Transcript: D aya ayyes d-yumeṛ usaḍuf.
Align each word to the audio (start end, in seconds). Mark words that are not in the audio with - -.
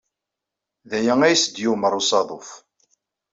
D 0.89 0.91
aya 0.97 1.13
ayyes 1.23 1.43
d-yumeṛ 1.47 1.93
usaḍuf. 1.99 2.49